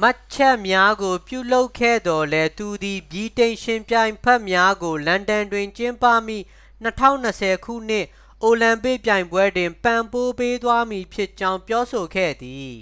[0.00, 6.46] မှတ်ချက်များကို ပြုလုပ်ခဲ့သော်လည်း သူသည် ဗြိတိန် ယှဉ်ပြိုင်ဖက်များကို လန်ဒန်တွင် ကျင်းပမည့်
[7.06, 8.06] 2020 ခုနှစ်
[8.42, 12.74] အိုလံပစ်ပြိုင်ပွဲတွင် ပံ့ပိုးပေးသွားမည်ဖြစ်ကြောင်း ပြောဆိုခဲ့သည်